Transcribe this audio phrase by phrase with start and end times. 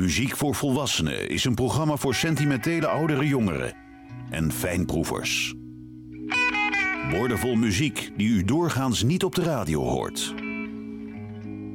[0.00, 3.74] Muziek voor Volwassenen is een programma voor sentimentele oudere jongeren
[4.30, 5.54] en fijnproevers.
[7.10, 10.34] Woordenvol muziek die u doorgaans niet op de radio hoort.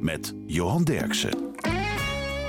[0.00, 1.30] Met Johan Derksen.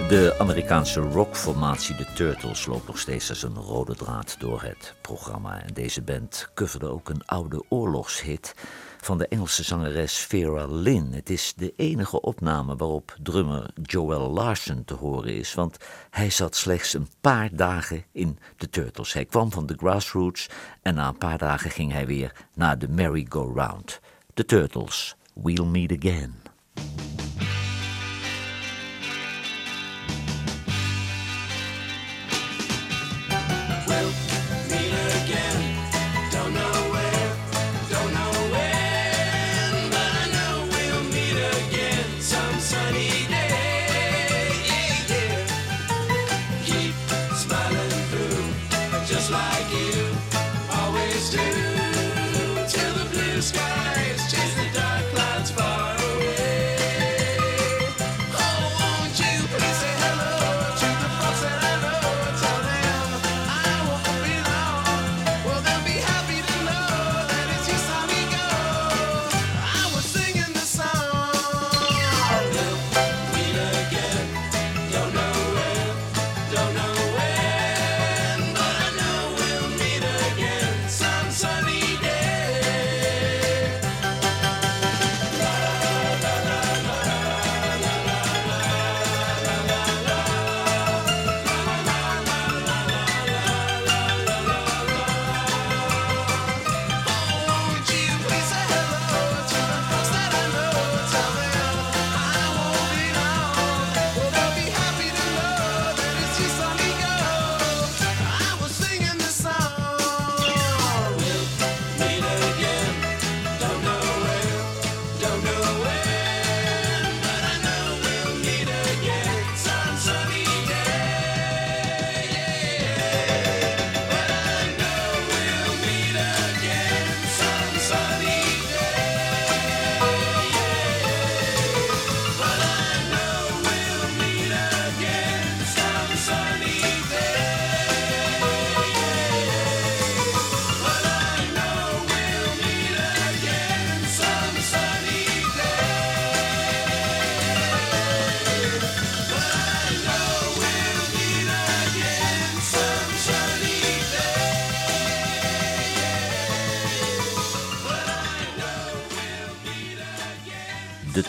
[0.08, 5.62] De Amerikaanse rockformatie The Turtles loopt nog steeds als een rode draad door het programma.
[5.62, 8.54] En deze band coverde ook een oude oorlogshit
[9.02, 11.14] van de Engelse zangeres Vera Lynn.
[11.14, 15.78] Het is de enige opname waarop drummer Joel Larson te horen is, want
[16.10, 19.14] hij zat slechts een paar dagen in de Turtles.
[19.14, 20.50] Hij kwam van de Grassroots
[20.82, 24.00] en na een paar dagen ging hij weer naar de Merry-Go-Round.
[24.34, 26.36] The Turtles, We'll Meet Again.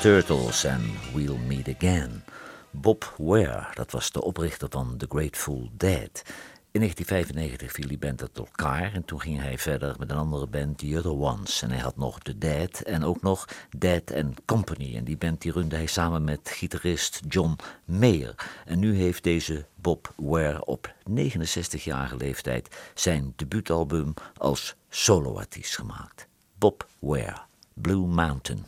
[0.00, 0.80] Turtles en
[1.14, 2.24] We'll Meet Again.
[2.70, 6.22] Bob Ware, dat was de oprichter van The Grateful Dead.
[6.70, 10.46] In 1995 viel die band uit elkaar en toen ging hij verder met een andere
[10.46, 11.62] band, The Other Ones.
[11.62, 14.96] En hij had nog The Dead en ook nog Dead and Company.
[14.96, 18.34] En die band die runde hij samen met gitarist John Mayer.
[18.64, 26.28] En nu heeft deze Bob Ware op 69-jarige leeftijd zijn debuutalbum als soloartiest gemaakt.
[26.58, 27.40] Bob Ware,
[27.74, 28.64] Blue Mountain.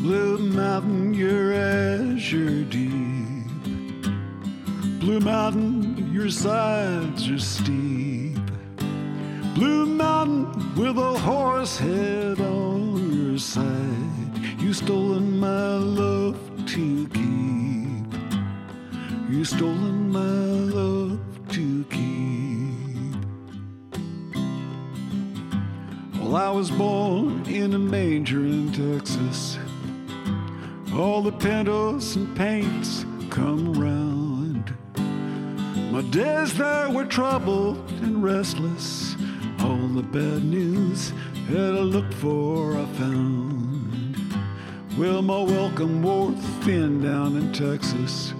[0.00, 2.92] Blue Mountain, your azure deep.
[5.00, 8.38] Blue Mountain, your sides are steep.
[9.56, 14.60] Blue Mountain with a horse head on your side.
[14.60, 18.06] You stolen my love to keep.
[19.28, 21.18] You stolen my love
[21.50, 21.98] to keep.
[26.20, 29.58] Well, I was born in a manger in Texas.
[30.94, 34.74] All the pintos and paints come around.
[35.92, 39.14] My days there were troubled and restless.
[39.60, 41.12] All the bad news
[41.50, 44.16] that I looked for, I found.
[44.98, 46.32] Well, my welcome wore
[46.62, 48.32] thin down in Texas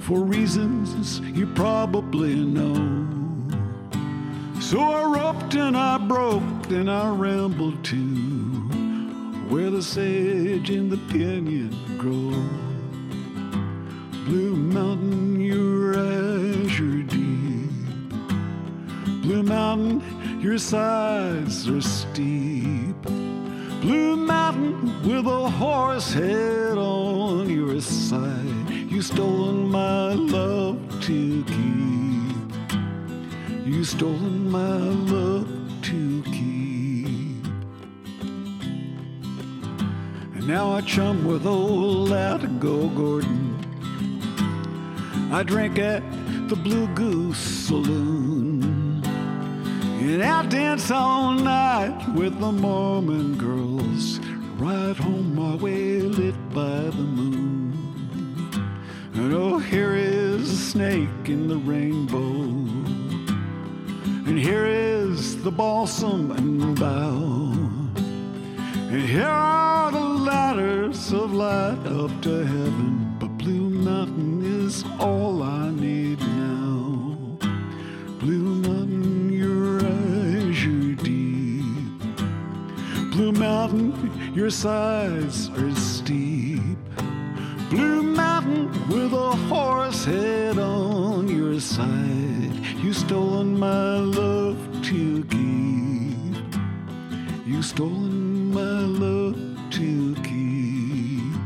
[0.00, 3.06] for reasons you probably know.
[4.60, 8.31] So I roped and I broke and I rambled too
[9.52, 11.68] where the sage and the pinyon
[11.98, 12.32] grow.
[14.24, 18.08] Blue Mountain, your azure deep.
[19.20, 22.96] Blue Mountain, your sides are steep.
[23.82, 28.70] Blue Mountain with a horse head on your side.
[28.70, 32.36] You stolen my love to keep.
[33.66, 34.78] You stolen my
[35.12, 35.46] love
[35.82, 36.51] to keep.
[40.42, 43.56] And now I chum with old Latigo Gordon.
[45.30, 46.02] I drink at
[46.48, 49.04] the Blue Goose Saloon.
[49.04, 54.18] And I dance all night with the Mormon girls.
[54.56, 57.78] Ride home my way lit by the moon.
[59.14, 62.18] And oh, here is a snake in the rainbow.
[64.26, 67.51] And here is the balsam and the bough.
[68.92, 73.16] Here are the ladders of light up to heaven.
[73.18, 77.16] But Blue Mountain is all I need now.
[78.20, 82.02] Blue Mountain, your azure deep.
[83.12, 86.76] Blue Mountain, your sides are steep.
[87.70, 92.52] Blue Mountain with a horse head on your side.
[92.82, 95.91] You stolen my love to keep.
[97.52, 99.36] You stolen my love
[99.72, 101.36] to keep.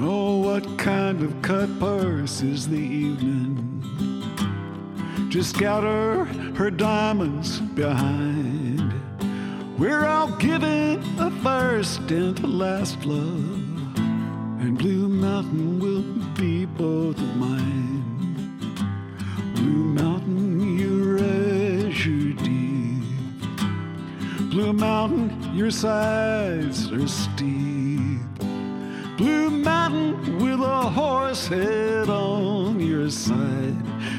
[0.00, 3.84] Oh, what kind of cut purse is the evening?
[5.28, 6.24] Just scatter
[6.56, 8.92] her diamonds behind.
[9.78, 13.96] We're all giving a first and a last love,
[14.60, 16.02] and Blue Mountain will
[16.34, 18.02] be both of mine.
[19.54, 21.05] Blue Mountain, your
[24.56, 28.22] Blue Mountain, your sides are steep.
[29.18, 33.76] Blue Mountain with a horse head on your side.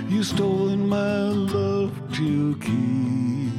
[0.07, 3.51] You stolen my love to keep.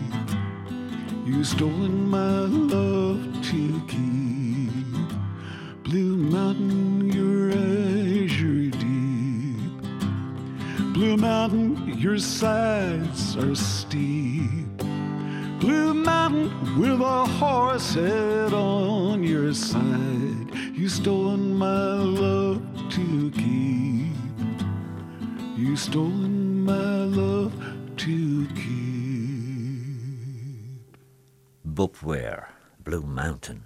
[1.27, 4.71] You stolen my love to keep.
[5.83, 9.83] Blue Mountain, your azure deep.
[10.95, 14.58] Blue Mountain, your sides are steep.
[15.69, 16.51] Blue Mountain
[16.81, 20.49] with a horse head on your side.
[20.73, 24.15] You stolen my love to keep.
[25.57, 27.53] You stolen my love
[27.97, 29.19] to keep.
[31.63, 32.47] Bob Ware,
[32.83, 33.63] Blue Mountain.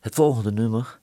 [0.00, 0.98] Het volgende nummer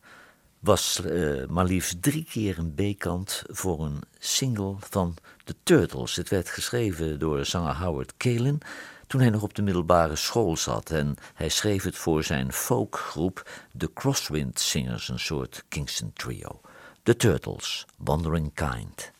[0.59, 6.15] was uh, maar liefst drie keer een B-kant voor een single van The Turtles.
[6.15, 8.61] Het werd geschreven door zanger Howard Kalin
[9.09, 13.49] toen hij nog op de middelbare school zat en hij schreef het voor zijn folkgroep
[13.77, 16.61] The Crosswind Singers, een soort Kingston trio.
[17.03, 19.11] The Turtles, Wandering Kind.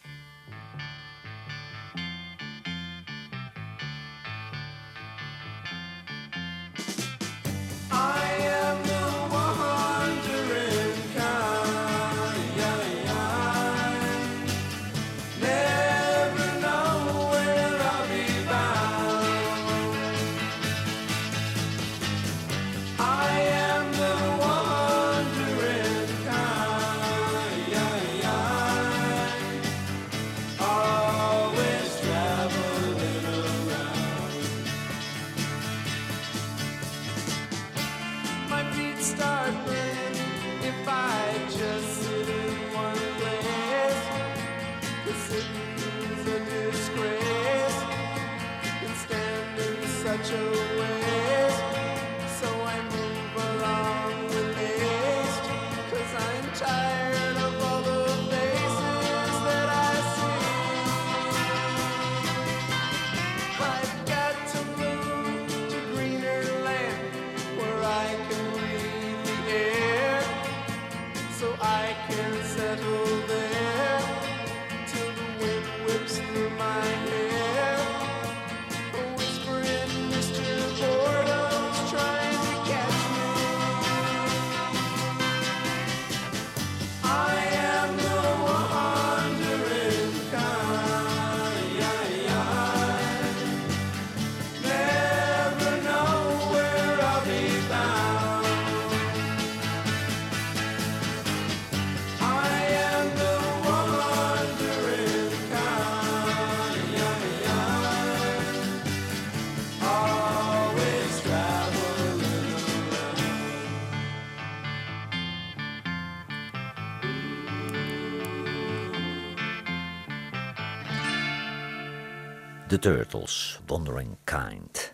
[122.80, 124.94] Turtles, Wandering Kind.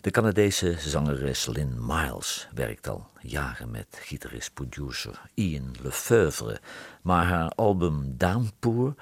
[0.00, 6.60] De Canadese zangeres Lynn Miles werkt al jaren met gitarist-producer Ian Lefevre,
[7.02, 8.94] maar haar album Downpour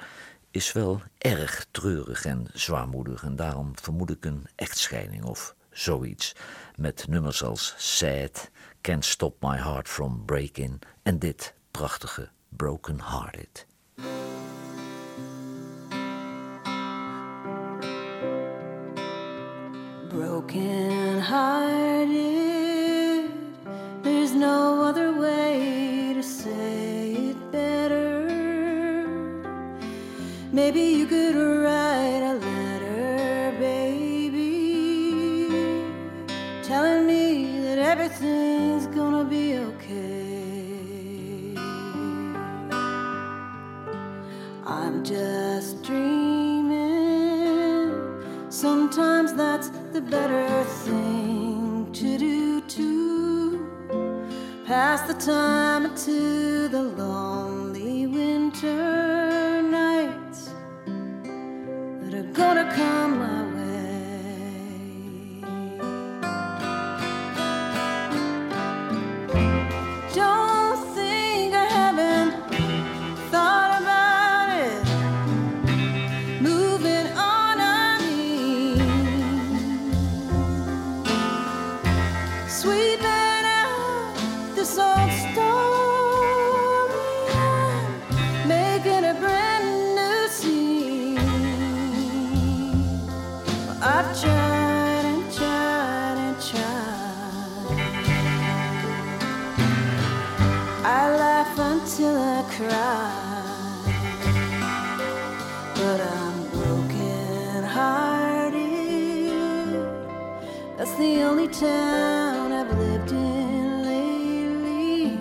[0.50, 6.34] is wel erg treurig en zwaarmoedig en daarom vermoed ik een echtscheiding of zoiets.
[6.76, 8.50] Met nummers als Sad,
[8.80, 13.66] Can't Stop My Heart From Breaking en dit prachtige Broken Hearted.
[20.12, 22.12] Broken hearted,
[24.02, 29.08] there's no other way to say it better.
[30.52, 35.48] Maybe you could write a letter, baby,
[36.62, 39.41] telling me that everything's gonna be
[50.12, 53.66] better thing to do too.
[54.66, 60.50] Pass the time into the lonely winter nights
[60.84, 63.31] that are gonna come
[89.12, 91.18] a brand new scene.
[93.94, 97.72] I've tried and tried and tried.
[101.00, 103.12] I laugh until I cry,
[105.74, 109.32] but I'm broken hearted.
[110.76, 115.16] That's the only town I've lived in lately.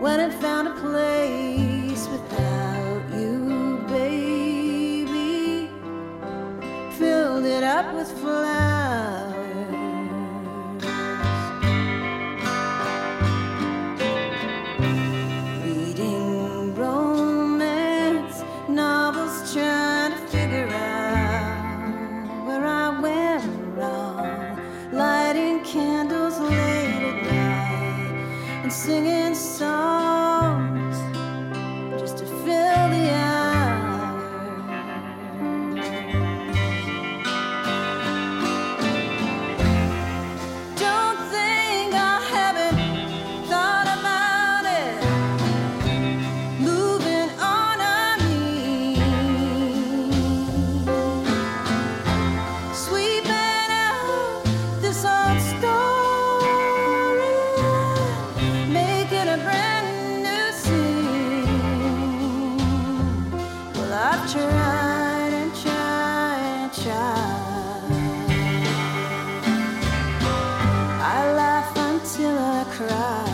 [0.00, 0.97] When I found a place
[72.78, 73.27] cry.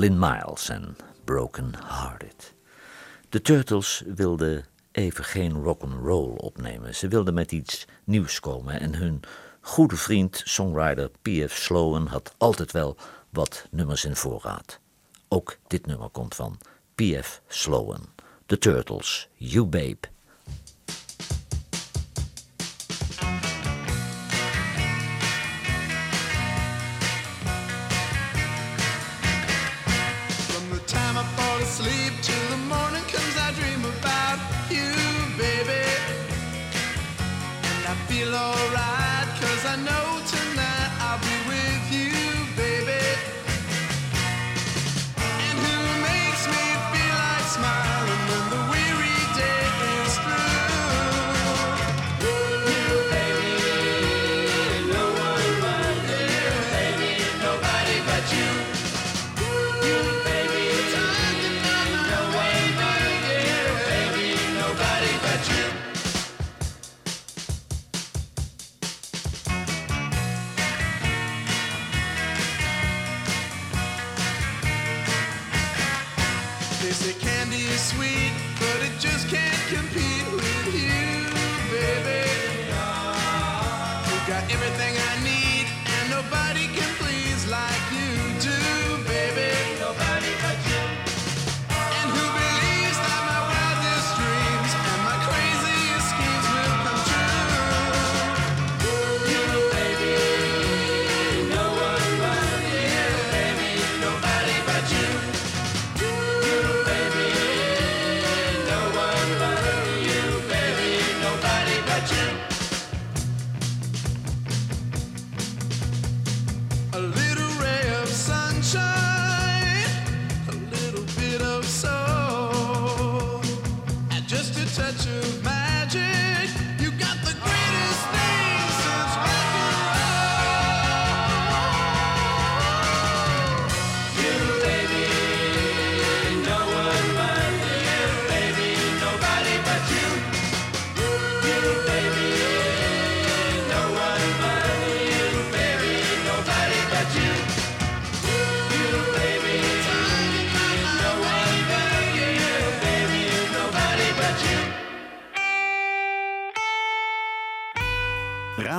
[0.00, 2.54] Lynn Miles en Broken Hearted.
[3.28, 6.94] De Turtles wilden even geen rock'n'roll opnemen.
[6.94, 9.20] Ze wilden met iets nieuws komen en hun
[9.60, 11.56] goede vriend, songwriter P.F.
[11.56, 12.96] Sloan had altijd wel
[13.30, 14.80] wat nummers in voorraad.
[15.28, 16.58] Ook dit nummer komt van
[16.94, 17.42] P.F.
[17.48, 18.08] Sloan.
[18.46, 20.08] The Turtles, You Babe.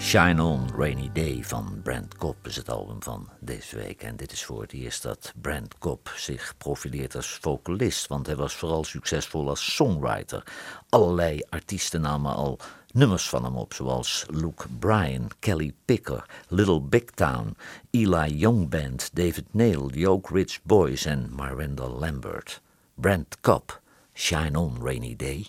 [0.00, 4.02] Shine On Rainy Day van Brent Cobb is het album van deze week.
[4.02, 8.06] En dit is voor het eerst dat Brent Cobb zich profileert als vocalist.
[8.06, 10.42] Want hij was vooral succesvol als songwriter.
[10.88, 12.58] Allerlei artiesten namen al
[12.92, 17.56] nummers van hem op, zoals Luke Bryan, Kelly Picker, Little Big Town,
[17.90, 22.60] Eli Young Band, David Neil, The Oak Ridge Boys en Miranda Lambert.
[22.94, 23.80] Brent Cobb,
[24.14, 25.46] Shine On Rainy Day.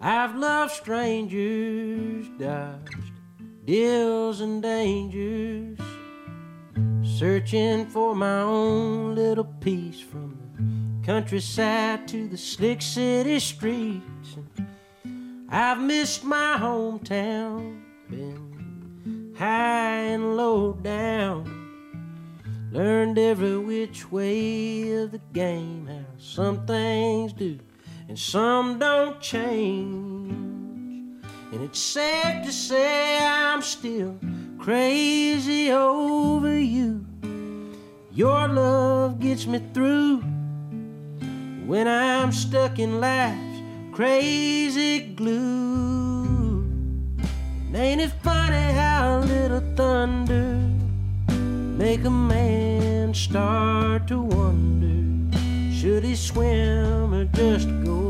[0.00, 3.17] I've loved strangers, dodged
[3.68, 5.78] deals and dangers,
[7.02, 14.38] searching for my own little piece from the countryside to the slick city streets.
[15.50, 21.44] I've missed my hometown, been high and low down,
[22.72, 27.58] learned every which way of the game, how some things do
[28.08, 30.17] and some don't change.
[31.50, 34.18] And it's safe to say I'm still
[34.58, 37.06] crazy over you.
[38.12, 40.18] Your love gets me through
[41.66, 46.64] when I'm stuck in life's crazy glue.
[47.66, 50.54] And ain't it funny how a little thunder
[51.78, 55.36] make a man start to wonder
[55.74, 58.07] should he swim or just go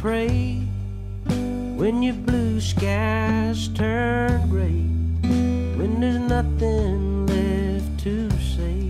[0.00, 0.56] pray
[1.76, 4.80] when your blue skies turn gray?
[5.76, 8.88] When there's nothing left to say.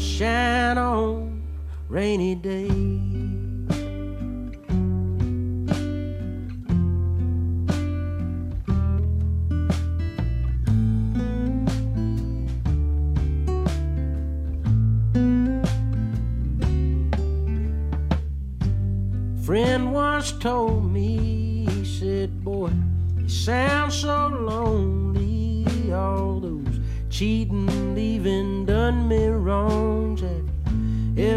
[0.00, 1.42] Shine on
[1.90, 2.79] rainy day.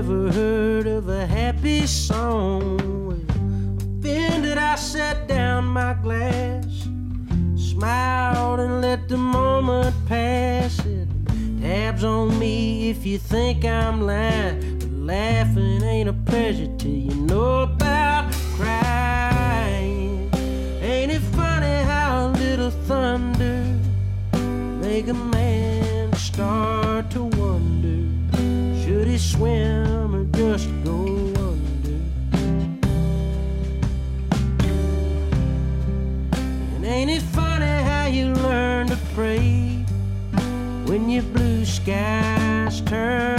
[0.03, 2.79] You ever heard of a happy song?
[3.99, 6.65] Offended, I set down my glass,
[7.55, 10.73] smiled, and let the moment pass.
[10.73, 11.07] Said,
[11.61, 14.79] Tabs on me if you think I'm lying.
[14.79, 17.72] But laughing ain't a pleasure till you know
[41.13, 43.33] your blue skies turn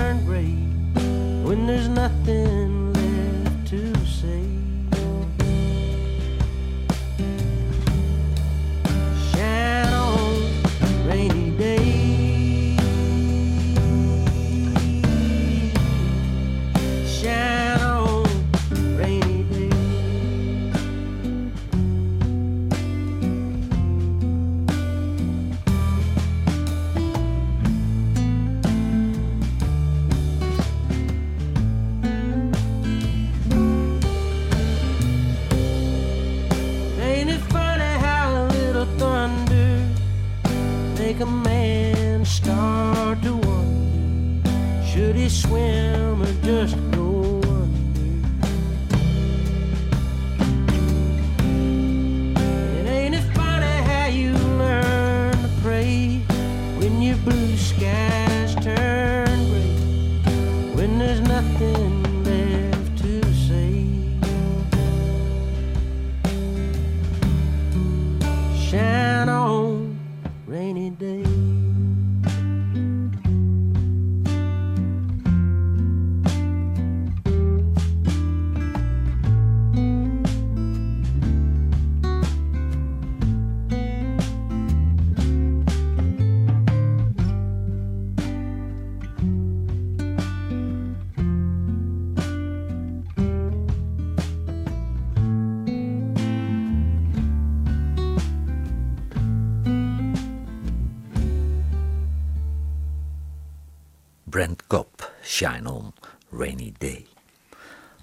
[105.34, 105.92] Shine On,
[106.30, 107.06] Rainy Day.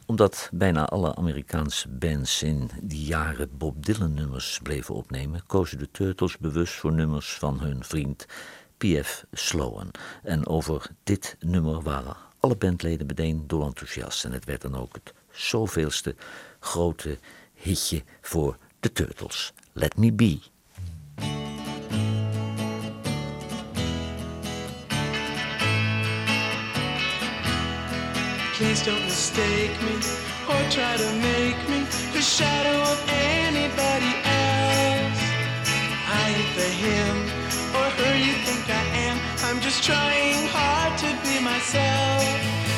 [0.05, 5.91] Omdat bijna alle Amerikaanse bands in die jaren Bob Dylan nummers bleven opnemen, kozen de
[5.91, 8.25] Turtles bewust voor nummers van hun vriend
[8.77, 9.25] P.F.
[9.31, 9.91] Sloan.
[10.23, 14.25] En over dit nummer waren alle bandleden meteen enthousiast.
[14.25, 16.15] En het werd dan ook het zoveelste
[16.59, 17.17] grote
[17.53, 19.53] hitje voor de Turtles.
[19.71, 20.39] Let Me Be.
[28.61, 29.95] Please don't mistake me
[30.47, 31.79] or try to make me
[32.13, 35.19] the shadow of anybody else.
[36.05, 37.15] I the him
[37.73, 39.17] or her you think I am.
[39.45, 42.70] I'm just trying hard to be myself.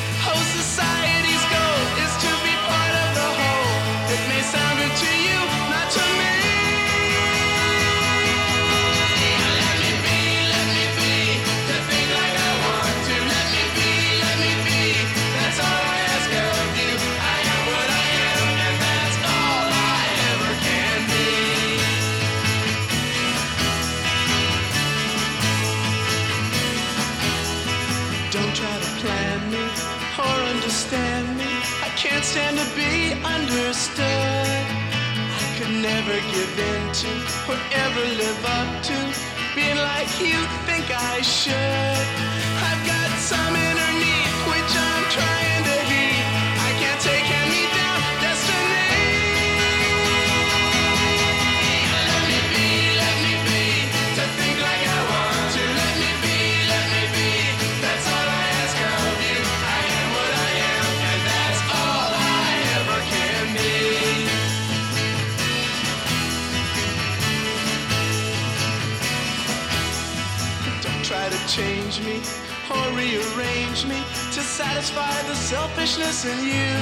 [33.44, 34.64] Understood.
[35.40, 37.10] I could never give in to
[37.50, 38.96] or ever live up to
[39.54, 42.04] being like you think I should.
[42.68, 43.93] I've got some inner
[74.54, 76.74] satisfy the selfishness in you.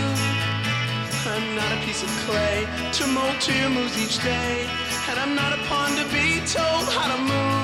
[1.25, 4.69] I'm not a piece of clay to mold to your moves each day,
[5.09, 7.62] and I'm not a pawn to be told how to move.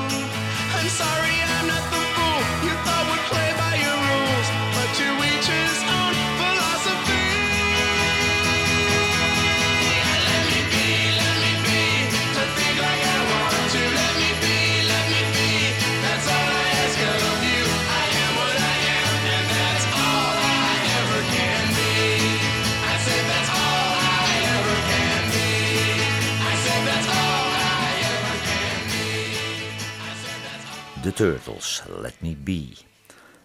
[31.18, 32.76] Turtles, Let Me Be.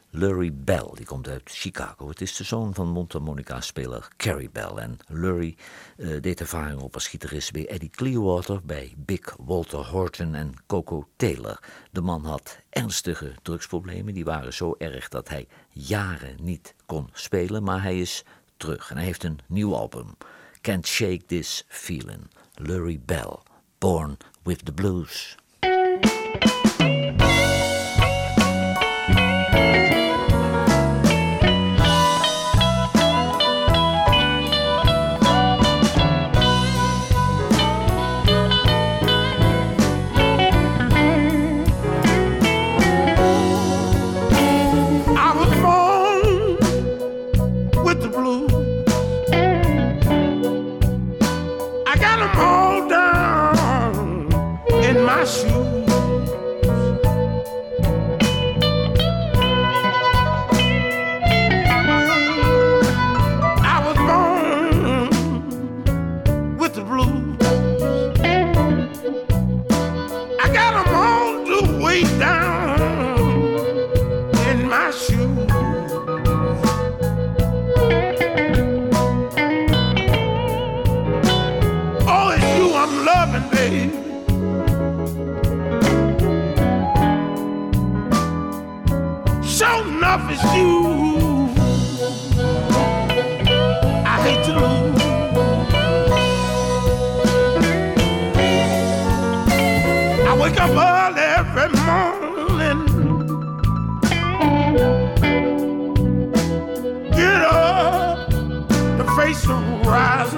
[0.10, 2.08] Lurie Bell, die komt uit Chicago.
[2.08, 4.76] Het is de zoon van mondharmonica-speler Carrie Bell.
[4.76, 5.58] En Lurie
[5.98, 11.08] eh, deed ervaring op als gitarist bij Eddie Clearwater, bij Big Walter Horton en Coco
[11.16, 11.60] Taylor.
[11.92, 14.14] De man had ernstige drugsproblemen.
[14.14, 17.64] Die waren zo erg dat hij jaren niet kon spelen.
[17.64, 18.24] Maar hij is
[18.58, 20.18] terug en hij heeft een nieuw album.
[20.62, 22.30] Can't Shake This Feeling.
[22.54, 23.38] Lurie Bell,
[23.78, 25.38] Born with the Blues.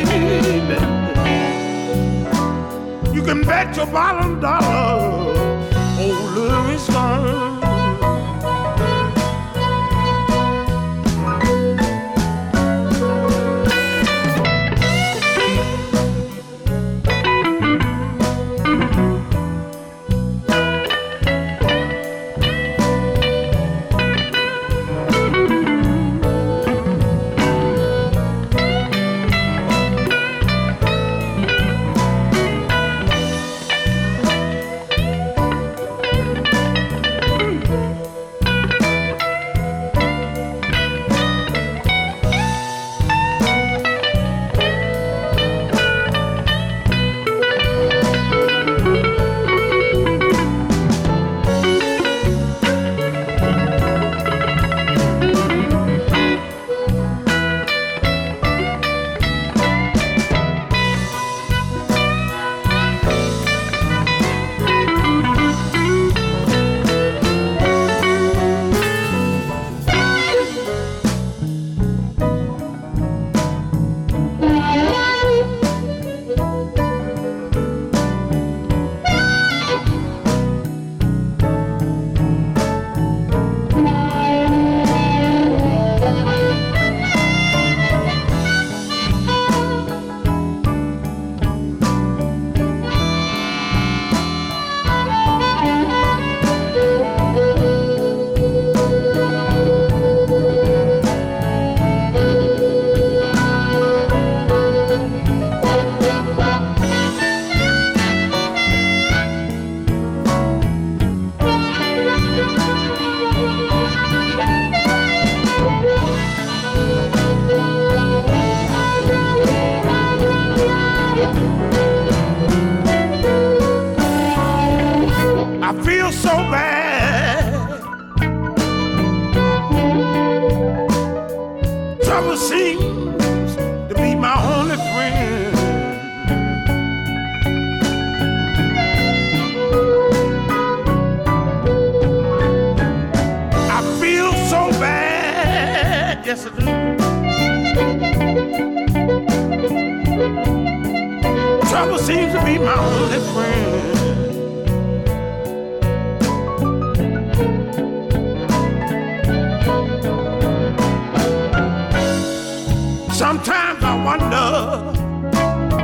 [0.00, 0.78] baby,
[3.14, 5.01] you can bet your bottom dollar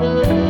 [0.00, 0.47] Will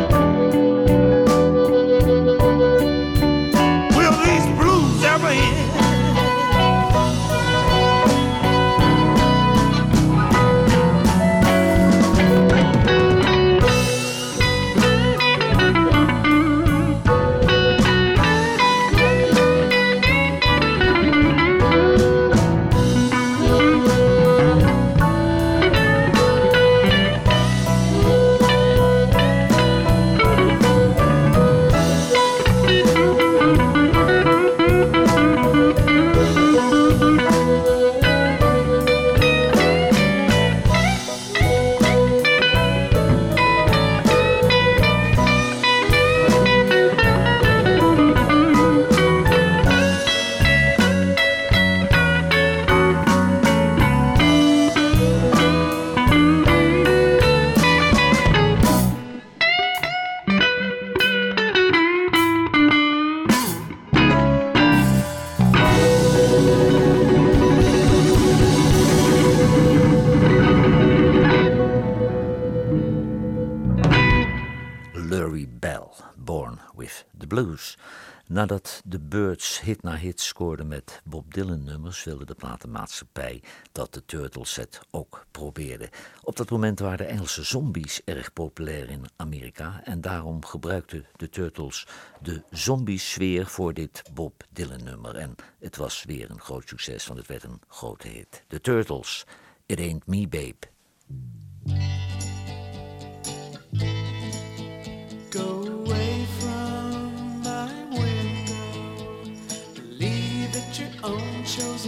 [78.39, 83.95] Nadat de Birds hit na hit scoorden met Bob Dylan nummers, wilde de platenmaatschappij dat
[83.95, 85.89] de Turtles het ook probeerden.
[86.23, 91.29] Op dat moment waren de Engelse zombies erg populair in Amerika en daarom gebruikten de
[91.29, 91.87] Turtles
[92.23, 95.17] de zombie-sfeer voor dit Bob Dylan nummer.
[95.17, 98.45] En het was weer een groot succes, want het werd een grote hit.
[98.49, 99.27] De Turtles,
[99.67, 101.98] It Ain't Me Babe.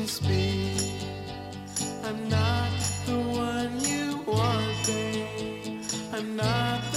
[0.06, 0.72] just be.
[2.04, 2.70] I'm not
[3.06, 5.82] the one you want, babe.
[6.12, 6.89] I'm not.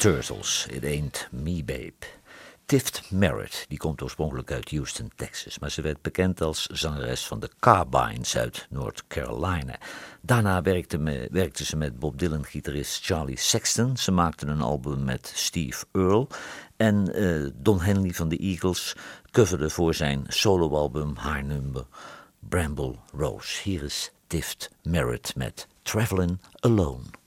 [0.00, 2.06] Turtles, It Ain't Me Babe.
[2.66, 7.40] Tift Merritt, die komt oorspronkelijk uit Houston, Texas, maar ze werd bekend als zangeres van
[7.40, 9.78] de Carbines uit North Carolina.
[10.20, 13.96] Daarna werkte, ze met Bob Dylan-gitarist Charlie Sexton.
[13.96, 16.26] Ze maakte een album met Steve Earle.
[16.76, 18.96] En eh, Don Henley van de Eagles
[19.30, 21.84] coverde voor zijn soloalbum haar nummer
[22.38, 23.62] Bramble Rose.
[23.62, 27.19] Hier is Tift Merritt met Travelin' Alone.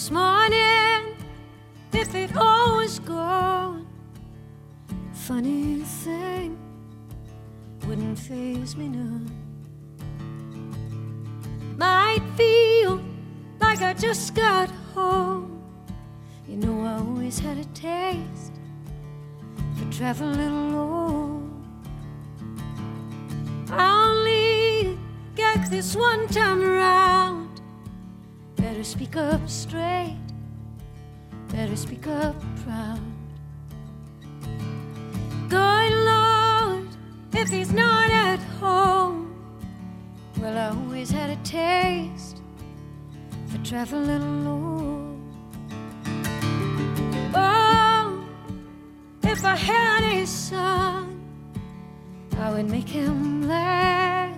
[0.00, 1.14] This morning,
[1.92, 3.86] if it all was gone,
[5.12, 6.58] funny thing
[7.86, 9.30] wouldn't phase me none.
[11.76, 13.02] Might feel
[13.60, 15.62] like I just got home.
[16.48, 18.54] You know, I always had a taste
[19.76, 21.62] for traveling alone.
[23.70, 24.98] I only
[25.36, 27.49] get this one time around.
[28.60, 30.18] Better speak up straight.
[31.48, 33.00] Better speak up proud.
[35.48, 36.88] Good Lord,
[37.32, 39.34] if he's not at home,
[40.38, 42.42] well, I always had a taste
[43.46, 45.32] for traveling alone.
[47.34, 48.22] Oh,
[49.22, 51.20] if I had a son,
[52.38, 54.36] I would make him laugh.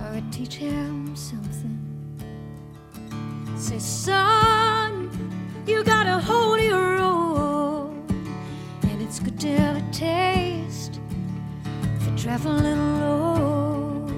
[0.00, 1.81] I would teach him something.
[3.62, 5.08] Say, son,
[5.68, 8.04] you gotta hold your own.
[8.82, 10.98] And it's good to have a taste
[12.00, 14.10] for traveling alone.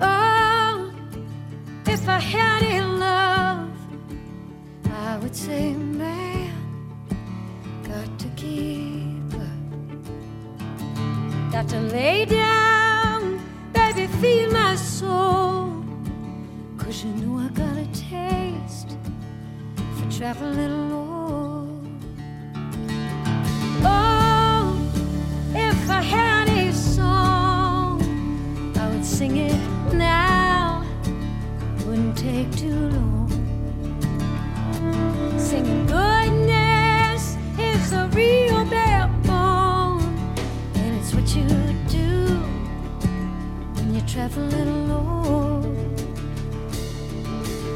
[0.00, 0.92] Oh,
[1.86, 3.70] if I had a love,
[4.90, 5.76] I would say,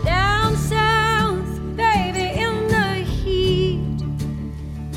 [0.05, 3.99] Down south, baby, in the heat,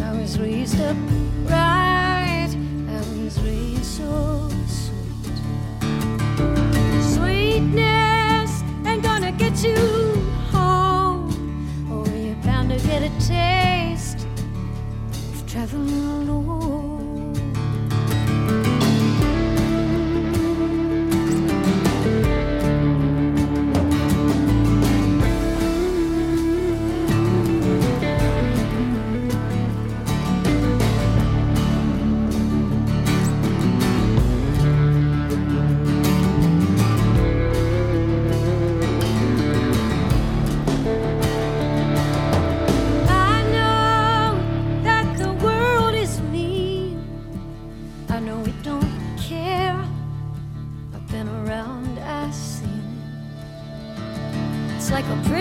[0.03, 0.97] I was raised up
[1.45, 2.49] right.
[2.88, 5.38] I was raised so sweet.
[7.15, 8.51] Sweetness
[8.86, 9.78] ain't gonna get you
[10.51, 11.32] home.
[11.91, 14.26] Oh, you're bound to get a taste
[15.34, 16.78] of traveling alone.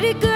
[0.00, 0.27] Pretty girl,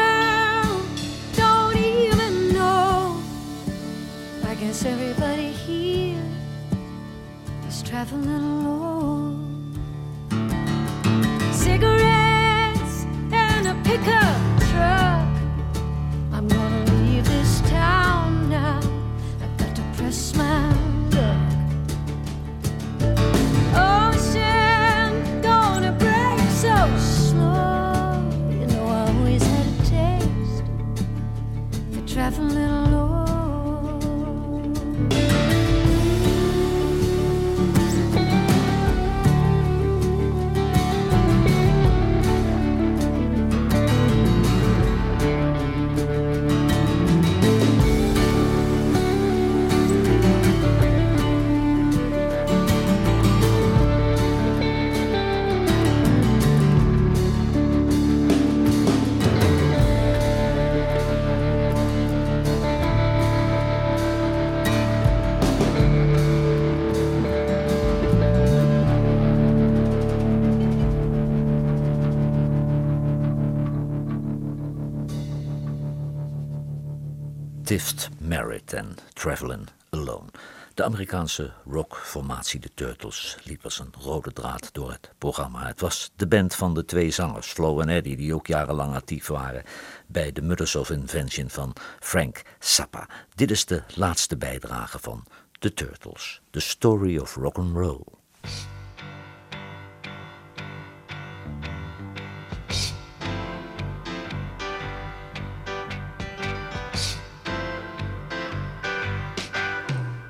[77.72, 80.26] Stiffed Merit en Travelin' Alone.
[80.74, 85.66] De Amerikaanse rockformatie The Turtles liep als een rode draad door het programma.
[85.66, 89.26] Het was de band van de twee zangers, Flo en Eddie, die ook jarenlang actief
[89.26, 89.62] waren
[90.06, 93.08] bij de Mothers of Invention van Frank Zappa.
[93.34, 95.24] Dit is de laatste bijdrage van
[95.58, 98.04] The Turtles, The Story of Rock and Roll.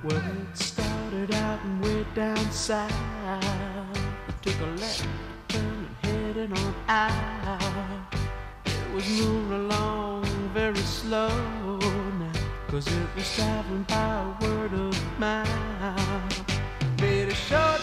[0.04, 2.90] Well, it started out and way down south.
[4.42, 5.06] Took a left
[5.46, 8.14] turn and headed on out.
[8.66, 11.28] It was moving along very slow
[12.18, 12.32] now,
[12.66, 16.60] cause it was traveling by word of mouth.
[17.00, 17.80] Made a short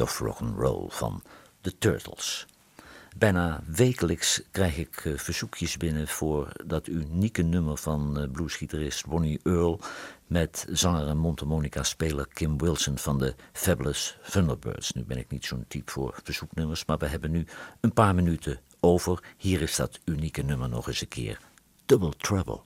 [0.00, 1.22] Of Rock and Roll van
[1.60, 2.46] The Turtles.
[3.16, 9.40] Bijna wekelijks krijg ik eh, verzoekjes binnen voor dat unieke nummer van eh, bluesgitarist Ronnie
[9.42, 9.80] Earl
[10.26, 14.92] met zanger en mondharmonica-speler Kim Wilson van de Fabulous Thunderbirds.
[14.92, 17.46] Nu ben ik niet zo'n type voor verzoeknummers, maar we hebben nu
[17.80, 19.22] een paar minuten over.
[19.36, 21.40] Hier is dat unieke nummer nog eens een keer.
[21.86, 22.60] Double Trouble.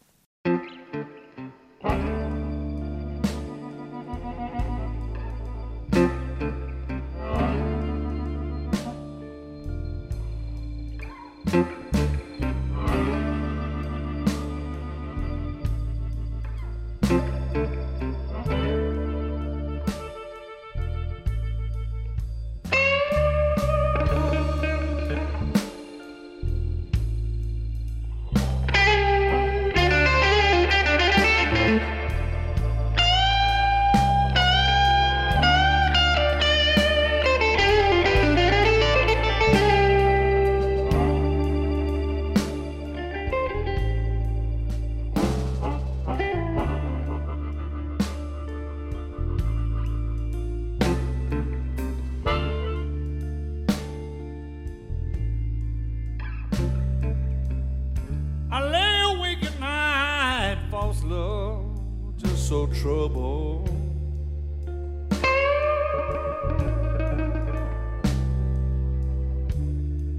[62.54, 63.68] So troubled.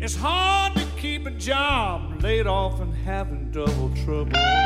[0.01, 4.64] It's hard to keep a job, laid off and having double trouble.